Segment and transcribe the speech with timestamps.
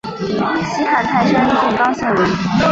[0.63, 2.27] 西汉泰山郡刚县人。